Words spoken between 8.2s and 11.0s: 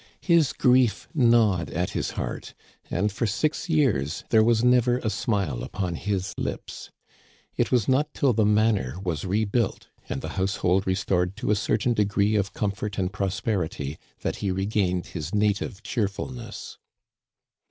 the manor was re built and the household